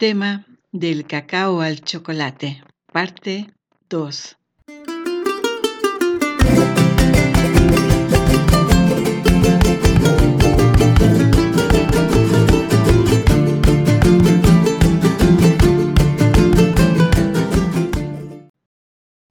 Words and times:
Tema 0.00 0.46
del 0.72 1.06
cacao 1.06 1.60
al 1.60 1.82
chocolate, 1.82 2.62
parte 2.90 3.52
2. 3.90 4.38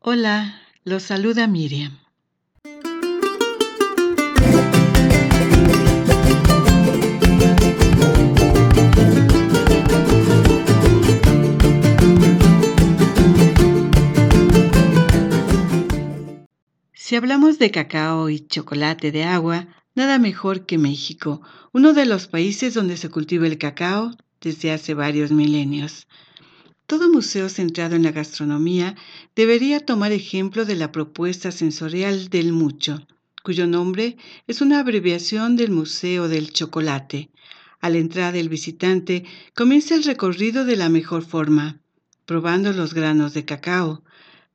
Hola, 0.02 0.62
los 0.84 1.02
saluda 1.02 1.48
Miriam. 1.48 2.09
Hablamos 17.30 17.60
de 17.60 17.70
cacao 17.70 18.32
y 18.32 18.40
chocolate 18.40 19.12
de 19.12 19.24
agua, 19.24 19.68
nada 19.94 20.18
mejor 20.18 20.66
que 20.66 20.80
México, 20.80 21.44
uno 21.72 21.94
de 21.94 22.08
los 22.08 22.26
países 22.26 22.74
donde 22.74 22.98
se 22.98 23.10
cultiva 23.10 23.46
el 23.46 23.60
cacao 23.60 24.18
desde 24.42 24.72
hace 24.72 24.96
varios 24.96 25.32
milenios. 25.32 26.08
Todo 26.88 27.08
museo 27.08 27.48
centrado 27.48 27.96
en 27.96 28.02
la 28.02 28.12
gastronomía 28.12 28.96
debería 29.36 29.80
tomar 29.80 30.12
ejemplo 30.12 30.66
de 30.66 30.76
la 30.76 30.92
propuesta 30.92 31.52
sensorial 31.52 32.30
del 32.30 32.52
Mucho, 32.52 33.06
cuyo 33.44 33.68
nombre 33.68 34.18
es 34.48 34.62
una 34.62 34.80
abreviación 34.80 35.56
del 35.56 35.70
Museo 35.70 36.30
del 36.30 36.52
Chocolate. 36.52 37.30
Al 37.80 37.96
entrar 37.96 38.36
el 38.36 38.50
visitante 38.50 39.24
comienza 39.54 39.94
el 39.94 40.04
recorrido 40.04 40.66
de 40.66 40.78
la 40.78 40.90
mejor 40.90 41.24
forma, 41.24 41.80
probando 42.26 42.74
los 42.74 42.96
granos 42.96 43.36
de 43.36 43.46
cacao, 43.46 44.04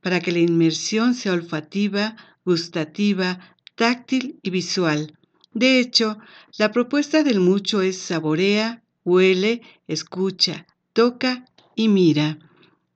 para 0.00 0.18
que 0.18 0.32
la 0.32 0.40
inmersión 0.40 1.14
sea 1.14 1.34
olfativa, 1.34 2.16
gustativa, 2.44 3.38
táctil 3.74 4.38
y 4.42 4.50
visual. 4.50 5.18
De 5.52 5.78
hecho, 5.78 6.18
la 6.58 6.72
propuesta 6.72 7.22
del 7.22 7.40
mucho 7.40 7.82
es 7.82 7.98
saborea, 7.98 8.82
huele, 9.04 9.62
escucha, 9.86 10.66
toca 10.92 11.44
y 11.74 11.88
mira. 11.88 12.38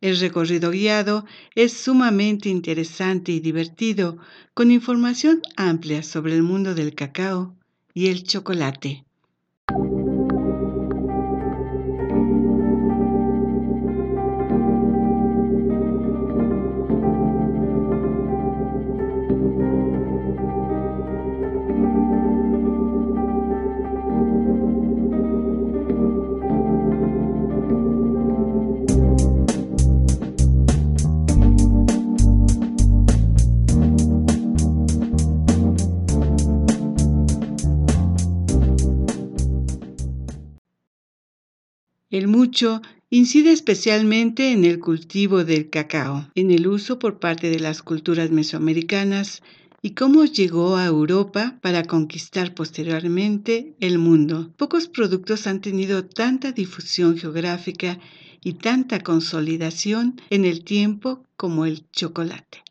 El 0.00 0.18
recorrido 0.18 0.70
guiado 0.70 1.24
es 1.54 1.72
sumamente 1.72 2.48
interesante 2.48 3.32
y 3.32 3.40
divertido, 3.40 4.18
con 4.54 4.70
información 4.70 5.42
amplia 5.56 6.02
sobre 6.02 6.34
el 6.34 6.42
mundo 6.42 6.74
del 6.74 6.94
cacao 6.94 7.56
y 7.94 8.06
el 8.06 8.22
chocolate. 8.22 9.04
El 42.18 42.26
mucho 42.26 42.82
incide 43.10 43.52
especialmente 43.52 44.50
en 44.50 44.64
el 44.64 44.80
cultivo 44.80 45.44
del 45.44 45.70
cacao, 45.70 46.28
en 46.34 46.50
el 46.50 46.66
uso 46.66 46.98
por 46.98 47.20
parte 47.20 47.48
de 47.48 47.60
las 47.60 47.80
culturas 47.80 48.32
mesoamericanas 48.32 49.40
y 49.82 49.90
cómo 49.90 50.24
llegó 50.24 50.74
a 50.74 50.86
Europa 50.86 51.60
para 51.62 51.84
conquistar 51.84 52.54
posteriormente 52.54 53.76
el 53.78 54.00
mundo. 54.00 54.52
Pocos 54.56 54.88
productos 54.88 55.46
han 55.46 55.60
tenido 55.60 56.06
tanta 56.06 56.50
difusión 56.50 57.16
geográfica 57.16 58.00
y 58.42 58.54
tanta 58.54 58.98
consolidación 58.98 60.20
en 60.28 60.44
el 60.44 60.64
tiempo 60.64 61.22
como 61.36 61.66
el 61.66 61.88
chocolate. 61.92 62.64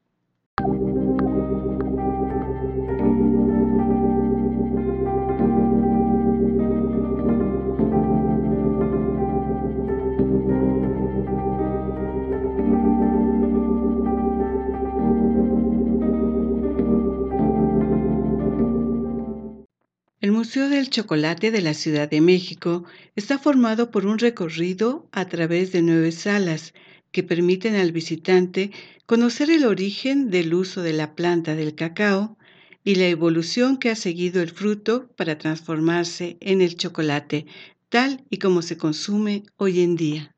Museo 20.47 20.69
del 20.69 20.89
Chocolate 20.89 21.51
de 21.51 21.61
la 21.61 21.73
Ciudad 21.73 22.09
de 22.09 22.21
México 22.21 22.85
está 23.17 23.37
formado 23.37 23.91
por 23.91 24.05
un 24.05 24.17
recorrido 24.17 25.05
a 25.11 25.25
través 25.25 25.73
de 25.73 25.81
nueve 25.81 26.13
salas 26.13 26.73
que 27.11 27.21
permiten 27.21 27.75
al 27.75 27.91
visitante 27.91 28.71
conocer 29.05 29.49
el 29.49 29.65
origen 29.65 30.29
del 30.29 30.53
uso 30.53 30.83
de 30.83 30.93
la 30.93 31.15
planta 31.15 31.53
del 31.53 31.75
cacao 31.75 32.37
y 32.85 32.95
la 32.95 33.09
evolución 33.09 33.75
que 33.75 33.89
ha 33.89 33.95
seguido 33.97 34.41
el 34.41 34.51
fruto 34.51 35.09
para 35.17 35.37
transformarse 35.37 36.37
en 36.39 36.61
el 36.61 36.77
chocolate, 36.77 37.45
tal 37.89 38.23
y 38.29 38.37
como 38.37 38.61
se 38.61 38.77
consume 38.77 39.43
hoy 39.57 39.81
en 39.81 39.97
día. 39.97 40.36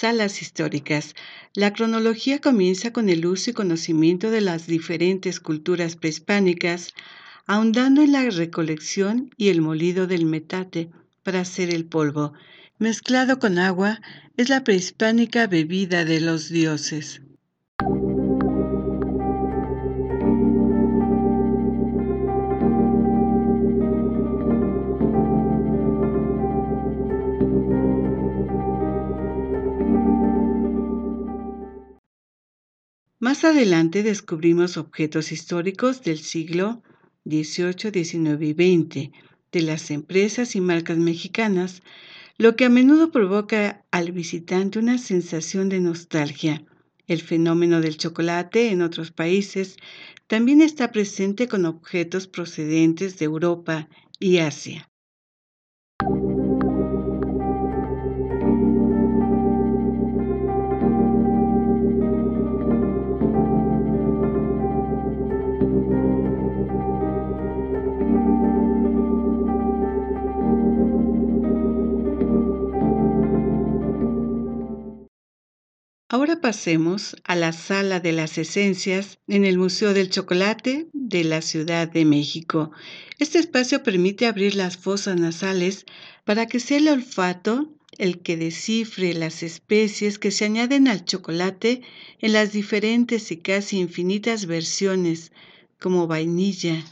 Salas 0.00 0.42
históricas. 0.42 1.16
La 1.54 1.72
cronología 1.72 2.40
comienza 2.40 2.92
con 2.92 3.08
el 3.08 3.26
uso 3.26 3.50
y 3.50 3.52
conocimiento 3.52 4.30
de 4.30 4.40
las 4.40 4.68
diferentes 4.68 5.40
culturas 5.40 5.96
prehispánicas, 5.96 6.94
ahondando 7.46 8.02
en 8.02 8.12
la 8.12 8.30
recolección 8.30 9.30
y 9.36 9.48
el 9.48 9.60
molido 9.60 10.06
del 10.06 10.24
metate 10.24 10.88
para 11.24 11.40
hacer 11.40 11.74
el 11.74 11.84
polvo. 11.84 12.32
Mezclado 12.78 13.40
con 13.40 13.58
agua, 13.58 14.00
es 14.36 14.48
la 14.48 14.62
prehispánica 14.62 15.48
bebida 15.48 16.04
de 16.04 16.20
los 16.20 16.48
dioses. 16.48 17.20
Más 33.28 33.44
adelante 33.44 34.02
descubrimos 34.02 34.78
objetos 34.78 35.32
históricos 35.32 36.02
del 36.02 36.18
siglo 36.18 36.82
XVIII, 37.26 37.92
XIX 37.92 38.40
y 38.40 38.52
XX 38.54 39.10
de 39.52 39.60
las 39.60 39.90
empresas 39.90 40.56
y 40.56 40.62
marcas 40.62 40.96
mexicanas, 40.96 41.82
lo 42.38 42.56
que 42.56 42.64
a 42.64 42.70
menudo 42.70 43.12
provoca 43.12 43.84
al 43.90 44.12
visitante 44.12 44.78
una 44.78 44.96
sensación 44.96 45.68
de 45.68 45.78
nostalgia. 45.80 46.64
El 47.06 47.20
fenómeno 47.20 47.82
del 47.82 47.98
chocolate 47.98 48.70
en 48.70 48.80
otros 48.80 49.10
países 49.10 49.76
también 50.26 50.62
está 50.62 50.90
presente 50.90 51.48
con 51.48 51.66
objetos 51.66 52.28
procedentes 52.28 53.18
de 53.18 53.26
Europa 53.26 53.90
y 54.18 54.38
Asia. 54.38 54.87
Ahora 76.10 76.40
pasemos 76.40 77.16
a 77.24 77.36
la 77.36 77.52
Sala 77.52 78.00
de 78.00 78.12
las 78.12 78.38
Esencias 78.38 79.18
en 79.28 79.44
el 79.44 79.58
Museo 79.58 79.92
del 79.92 80.08
Chocolate 80.08 80.88
de 80.94 81.22
la 81.22 81.42
Ciudad 81.42 81.86
de 81.86 82.06
México. 82.06 82.70
Este 83.18 83.38
espacio 83.38 83.82
permite 83.82 84.24
abrir 84.24 84.54
las 84.54 84.78
fosas 84.78 85.20
nasales 85.20 85.84
para 86.24 86.46
que 86.46 86.60
sea 86.60 86.78
el 86.78 86.88
olfato 86.88 87.74
el 87.98 88.20
que 88.20 88.38
descifre 88.38 89.12
las 89.12 89.42
especies 89.42 90.18
que 90.18 90.30
se 90.30 90.46
añaden 90.46 90.88
al 90.88 91.04
chocolate 91.04 91.82
en 92.20 92.32
las 92.32 92.52
diferentes 92.52 93.30
y 93.30 93.36
casi 93.36 93.78
infinitas 93.78 94.46
versiones, 94.46 95.32
como 95.78 96.06
vainilla 96.06 96.82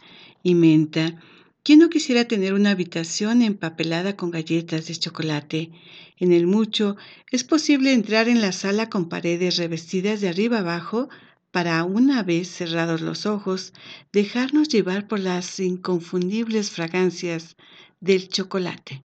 y 0.43 0.55
menta. 0.55 1.19
¿Quién 1.67 1.81
no 1.81 1.91
quisiera 1.91 2.27
tener 2.27 2.55
una 2.55 2.71
habitación 2.71 3.43
empapelada 3.43 4.15
con 4.15 4.31
galletas 4.31 4.87
de 4.87 4.95
chocolate? 4.95 5.73
En 6.17 6.33
el 6.33 6.47
mucho 6.47 6.97
es 7.33 7.43
posible 7.43 7.93
entrar 7.93 8.29
en 8.29 8.41
la 8.41 8.53
sala 8.53 8.89
con 8.89 9.09
paredes 9.09 9.57
revestidas 9.57 10.21
de 10.21 10.29
arriba 10.29 10.61
abajo 10.61 11.09
para, 11.51 11.83
una 11.83 12.23
vez 12.23 12.47
cerrados 12.47 13.01
los 13.01 13.27
ojos, 13.27 13.73
dejarnos 14.13 14.69
llevar 14.69 15.09
por 15.09 15.19
las 15.19 15.59
inconfundibles 15.59 16.71
fragancias 16.71 17.57
del 17.99 18.29
chocolate. 18.29 19.03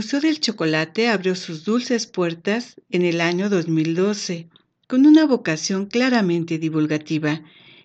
Museo 0.00 0.20
del 0.22 0.40
Chocolate 0.40 1.08
abrió 1.10 1.34
sus 1.34 1.62
dulces 1.62 2.06
puertas 2.06 2.76
en 2.88 3.02
el 3.02 3.20
año 3.20 3.50
2012 3.50 4.48
con 4.88 5.04
una 5.04 5.26
vocación 5.26 5.84
claramente 5.84 6.56
divulgativa, 6.56 7.42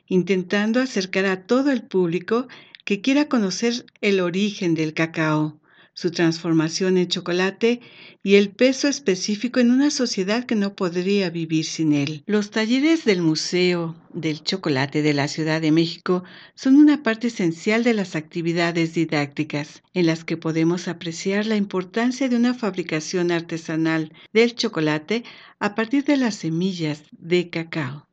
intentando 0.08 0.80
acercar 0.80 1.26
a 1.26 1.46
todo 1.46 1.72
el 1.72 1.84
público 1.84 2.48
que 2.86 3.02
quiera 3.02 3.28
conocer 3.28 3.86
el 4.00 4.22
origen 4.22 4.76
del 4.76 4.94
cacao, 4.94 5.60
su 5.96 6.12
transformación 6.12 6.98
en 6.98 7.08
chocolate 7.08 7.80
y 8.22 8.36
el 8.36 8.50
peso 8.50 8.88
específico 8.90 9.60
en 9.60 9.72
una 9.72 9.90
sociedad 9.90 10.44
que 10.44 10.56
no 10.56 10.76
podría 10.76 11.30
vivir 11.30 11.66
sin 11.66 11.94
él. 11.94 12.24
Los 12.28 12.52
talleres 12.52 13.06
del 13.06 13.22
Museo 13.22 13.96
del 14.14 14.44
Chocolate 14.44 15.02
de 15.02 15.14
la 15.14 15.28
Ciudad 15.28 15.62
de 15.62 15.72
México 15.72 16.24
son 16.54 16.76
una 16.76 17.02
parte 17.02 17.28
esencial 17.28 17.84
de 17.84 17.94
las 17.94 18.16
actividades 18.16 18.94
didácticas, 18.94 19.84
en 19.94 20.06
las 20.06 20.26
que 20.26 20.38
podemos 20.38 20.88
apreciar 20.90 21.46
la 21.46 21.56
importancia 21.56 22.28
de 22.28 22.36
una 22.36 22.54
fabricación 22.54 23.32
artesanal 23.32 24.12
del 24.34 24.54
chocolate 24.54 25.24
a 25.60 25.76
partir 25.76 26.04
de 26.04 26.18
las 26.18 26.36
semillas 26.36 27.04
de 27.12 27.50
cacao. 27.50 28.05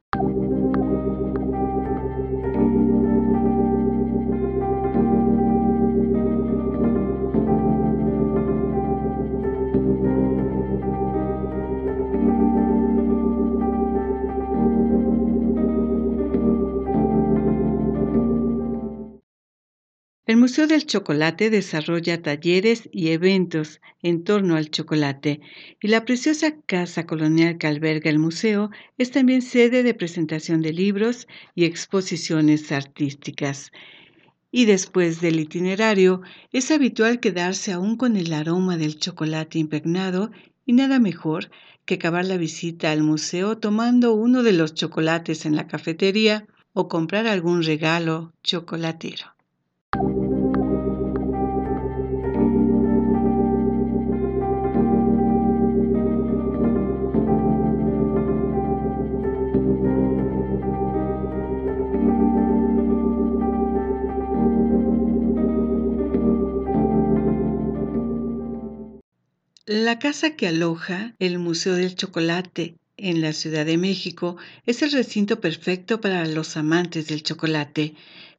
Museo 20.53 20.67
del 20.67 20.85
Chocolate 20.85 21.49
desarrolla 21.49 22.21
talleres 22.21 22.91
y 22.93 23.09
eventos 23.09 23.81
en 24.03 24.23
torno 24.23 24.57
al 24.57 24.71
chocolate 24.71 25.41
y 25.81 25.89
la 25.89 26.05
preciosa 26.05 26.57
casa 26.67 27.07
colonial 27.07 27.57
que 27.57 27.69
alberga 27.69 28.11
el 28.11 28.19
museo 28.19 28.71
es 28.99 29.11
también 29.13 29.41
sede 29.41 29.83
de 29.83 29.95
presentación 29.95 30.61
de 30.61 30.75
libros 30.75 31.27
y 31.55 31.65
exposiciones 31.65 32.71
artísticas. 32.71 33.73
Y 34.51 34.67
después 34.67 35.23
del 35.23 35.41
itinerario, 35.41 36.21
es 36.53 36.71
habitual 36.71 37.19
quedarse 37.19 37.73
aún 37.73 37.97
con 37.97 38.19
el 38.19 38.31
aroma 38.35 38.77
del 38.77 38.99
chocolate 38.99 39.59
impregnado 39.59 40.33
y 40.67 40.75
nada 40.75 40.99
mejor 40.99 41.51
que 41.87 41.95
acabar 41.95 42.27
la 42.27 42.37
visita 42.37 42.93
al 42.93 43.03
museo 43.03 43.57
tomando 43.57 44.13
uno 44.13 44.43
de 44.43 44.53
los 44.53 44.75
chocolates 44.75 45.47
en 45.47 45.57
la 45.57 45.67
cafetería 45.67 46.47
o 46.75 46.89
comprar 46.89 47.27
algún 47.27 47.63
regalo 47.63 48.35
chocolatero. 48.43 49.33
La 69.75 69.99
casa 69.99 70.37
que 70.37 70.47
aloja 70.47 71.15
el 71.19 71.39
Museo 71.39 71.73
del 71.73 71.95
Chocolate 71.95 72.77
en 72.99 73.23
la 73.23 73.33
Ciudad 73.33 73.65
de 73.65 73.79
México 73.79 74.37
es 74.67 74.83
el 74.83 74.93
recinto 74.93 75.41
perfecto 75.41 75.99
para 75.99 76.27
los 76.27 76.59
amantes 76.59 77.07
del 77.07 77.23
chocolate. 77.23 77.95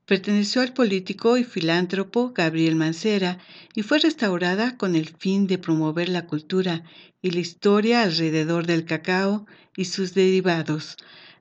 Perteneció 0.05 0.61
al 0.61 0.73
político 0.73 1.37
y 1.37 1.43
filántropo 1.43 2.33
Gabriel 2.35 2.75
Mancera 2.75 3.39
y 3.73 3.81
fue 3.81 3.97
restaurada 3.97 4.77
con 4.77 4.95
el 4.95 5.09
fin 5.09 5.47
de 5.47 5.57
promover 5.57 6.07
la 6.07 6.27
cultura 6.27 6.83
y 7.23 7.31
la 7.31 7.39
historia 7.39 8.03
alrededor 8.03 8.67
del 8.67 8.85
cacao 8.85 9.47
y 9.75 9.85
sus 9.85 10.13
derivados. 10.13 10.97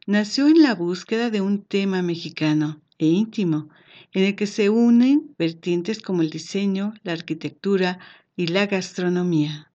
Nació 0.06 0.48
en 0.48 0.62
la 0.62 0.74
búsqueda 0.74 1.28
de 1.28 1.42
un 1.42 1.64
tema 1.64 2.00
mexicano 2.00 2.80
e 2.96 3.08
íntimo, 3.08 3.68
en 4.12 4.24
el 4.24 4.36
que 4.36 4.46
se 4.46 4.70
unen 4.70 5.34
vertientes 5.38 6.00
como 6.00 6.22
el 6.22 6.30
diseño, 6.30 6.94
la 7.02 7.12
arquitectura 7.12 7.98
y 8.34 8.46
la 8.46 8.64
gastronomía. 8.64 9.68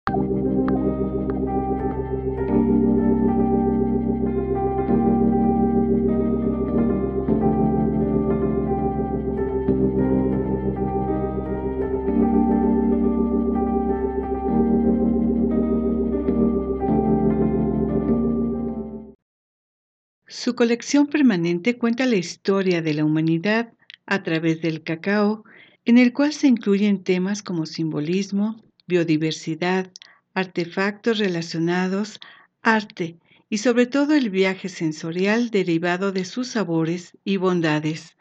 Su 20.44 20.54
colección 20.54 21.06
permanente 21.06 21.78
cuenta 21.78 22.04
la 22.04 22.16
historia 22.16 22.82
de 22.82 22.92
la 22.92 23.06
humanidad 23.06 23.72
a 24.04 24.22
través 24.22 24.60
del 24.60 24.82
cacao, 24.82 25.42
en 25.86 25.96
el 25.96 26.12
cual 26.12 26.34
se 26.34 26.48
incluyen 26.48 27.02
temas 27.02 27.42
como 27.42 27.64
simbolismo, 27.64 28.62
biodiversidad, 28.86 29.90
artefactos 30.34 31.16
relacionados, 31.18 32.20
arte 32.60 33.16
y 33.48 33.56
sobre 33.56 33.86
todo 33.86 34.14
el 34.14 34.28
viaje 34.28 34.68
sensorial 34.68 35.48
derivado 35.48 36.12
de 36.12 36.26
sus 36.26 36.48
sabores 36.48 37.16
y 37.24 37.38
bondades. 37.38 38.14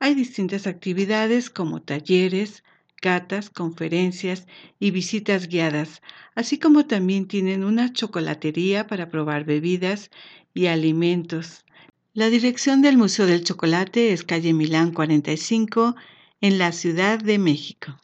Hay 0.00 0.16
distintas 0.16 0.66
actividades 0.66 1.50
como 1.50 1.82
talleres, 1.82 2.64
catas, 3.00 3.48
conferencias 3.48 4.48
y 4.80 4.90
visitas 4.90 5.46
guiadas, 5.46 6.02
así 6.34 6.58
como 6.58 6.86
también 6.86 7.28
tienen 7.28 7.62
una 7.62 7.92
chocolatería 7.92 8.88
para 8.88 9.08
probar 9.08 9.44
bebidas 9.44 10.10
y 10.54 10.66
alimentos. 10.66 11.64
La 12.12 12.28
dirección 12.28 12.82
del 12.82 12.96
Museo 12.96 13.26
del 13.26 13.44
Chocolate 13.44 14.12
es 14.12 14.24
calle 14.24 14.52
Milán 14.52 14.92
45 14.92 15.94
en 16.40 16.58
la 16.58 16.72
Ciudad 16.72 17.18
de 17.18 17.38
México. 17.38 17.96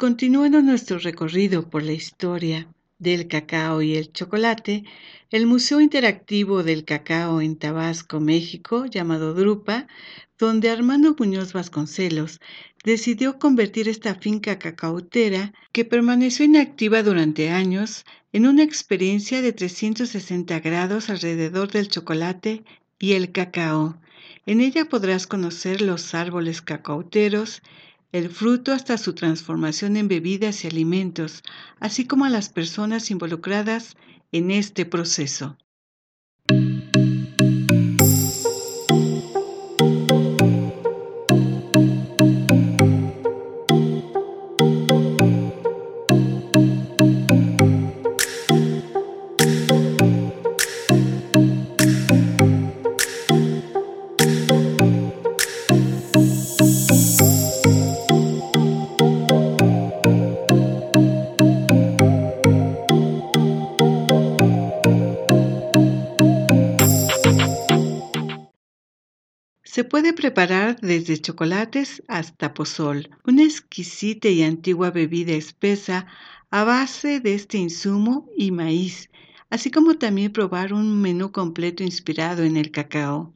Continuando 0.00 0.62
nuestro 0.62 0.98
recorrido 0.98 1.68
por 1.68 1.82
la 1.82 1.92
historia 1.92 2.66
del 2.98 3.28
cacao 3.28 3.82
y 3.82 3.96
el 3.96 4.10
chocolate, 4.10 4.84
el 5.30 5.46
Museo 5.46 5.78
Interactivo 5.78 6.62
del 6.62 6.86
Cacao 6.86 7.42
en 7.42 7.54
Tabasco, 7.56 8.18
México, 8.18 8.86
llamado 8.86 9.34
Drupa, 9.34 9.88
donde 10.38 10.70
Armando 10.70 11.14
Muñoz 11.18 11.52
Vasconcelos 11.52 12.40
decidió 12.82 13.38
convertir 13.38 13.90
esta 13.90 14.14
finca 14.14 14.58
cacautera, 14.58 15.52
que 15.70 15.84
permaneció 15.84 16.46
inactiva 16.46 17.02
durante 17.02 17.50
años, 17.50 18.06
en 18.32 18.46
una 18.46 18.62
experiencia 18.62 19.42
de 19.42 19.52
360 19.52 20.60
grados 20.60 21.10
alrededor 21.10 21.70
del 21.72 21.88
chocolate 21.88 22.64
y 22.98 23.12
el 23.12 23.32
cacao. 23.32 24.00
En 24.46 24.62
ella 24.62 24.86
podrás 24.86 25.26
conocer 25.26 25.82
los 25.82 26.14
árboles 26.14 26.62
cacauteros, 26.62 27.60
el 28.12 28.28
fruto 28.28 28.72
hasta 28.72 28.98
su 28.98 29.14
transformación 29.14 29.96
en 29.96 30.08
bebidas 30.08 30.64
y 30.64 30.68
alimentos, 30.68 31.42
así 31.78 32.06
como 32.06 32.24
a 32.24 32.30
las 32.30 32.48
personas 32.48 33.10
involucradas 33.10 33.96
en 34.32 34.50
este 34.50 34.84
proceso. 34.84 35.56
Se 69.80 69.84
puede 69.84 70.12
preparar 70.12 70.78
desde 70.82 71.16
chocolates 71.22 72.02
hasta 72.06 72.52
pozol, 72.52 73.08
una 73.24 73.44
exquisita 73.44 74.28
y 74.28 74.42
antigua 74.42 74.90
bebida 74.90 75.32
espesa 75.32 76.06
a 76.50 76.64
base 76.64 77.18
de 77.20 77.32
este 77.32 77.56
insumo 77.56 78.28
y 78.36 78.50
maíz, 78.50 79.08
así 79.48 79.70
como 79.70 79.96
también 79.96 80.34
probar 80.34 80.74
un 80.74 81.00
menú 81.00 81.32
completo 81.32 81.82
inspirado 81.82 82.42
en 82.42 82.58
el 82.58 82.70
cacao. 82.70 83.32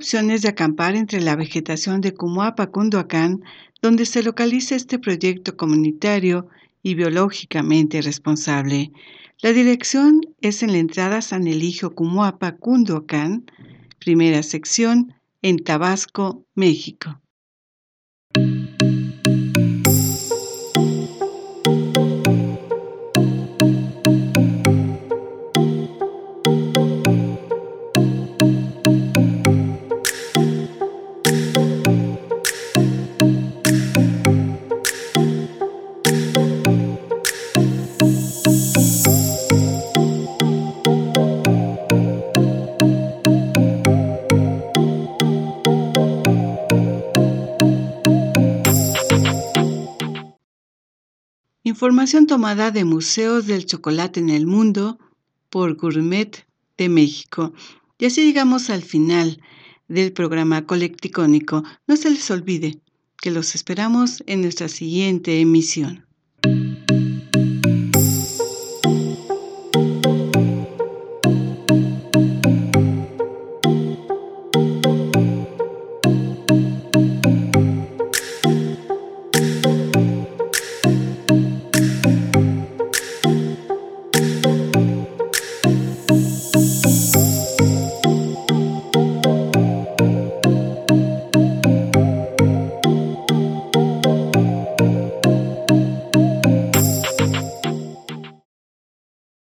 Opciones 0.00 0.40
de 0.40 0.48
acampar 0.48 0.96
entre 0.96 1.20
la 1.20 1.36
vegetación 1.36 2.00
de 2.00 2.14
Cumuapa, 2.14 2.68
Cunduacán, 2.68 3.42
donde 3.82 4.06
se 4.06 4.22
localiza 4.22 4.74
este 4.74 4.98
proyecto 4.98 5.58
comunitario 5.58 6.48
y 6.82 6.94
biológicamente 6.94 8.00
responsable. 8.00 8.92
La 9.42 9.52
dirección 9.52 10.22
es 10.40 10.62
en 10.62 10.72
la 10.72 10.78
entrada 10.78 11.20
San 11.20 11.46
Eligio 11.46 11.94
Cumuapa, 11.94 12.56
Cunduacán, 12.56 13.44
primera 13.98 14.42
sección, 14.42 15.12
en 15.42 15.58
Tabasco, 15.58 16.46
México. 16.54 17.20
Información 51.80 52.26
tomada 52.26 52.70
de 52.70 52.84
Museos 52.84 53.46
del 53.46 53.64
Chocolate 53.64 54.20
en 54.20 54.28
el 54.28 54.46
Mundo 54.46 54.98
por 55.48 55.76
Gourmet 55.76 56.46
de 56.76 56.90
México. 56.90 57.54
Y 57.98 58.04
así 58.04 58.22
llegamos 58.22 58.68
al 58.68 58.82
final 58.82 59.40
del 59.88 60.12
programa 60.12 60.66
Colecticónico. 60.66 61.64
No 61.86 61.96
se 61.96 62.10
les 62.10 62.30
olvide 62.30 62.82
que 63.16 63.30
los 63.30 63.54
esperamos 63.54 64.22
en 64.26 64.42
nuestra 64.42 64.68
siguiente 64.68 65.40
emisión. 65.40 66.04